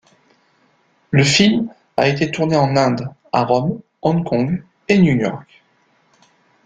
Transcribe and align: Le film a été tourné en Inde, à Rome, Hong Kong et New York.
Le 1.11 1.23
film 1.23 1.71
a 1.95 2.07
été 2.07 2.31
tourné 2.31 2.55
en 2.55 2.75
Inde, 2.75 3.07
à 3.31 3.43
Rome, 3.45 3.79
Hong 4.01 4.23
Kong 4.25 4.63
et 4.87 4.97
New 4.97 5.15
York. 5.15 5.61